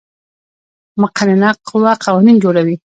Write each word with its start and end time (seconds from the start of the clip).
مقننه 1.01 1.49
قوه 1.67 1.93
قوانین 2.05 2.37
جوړوي 2.43 2.75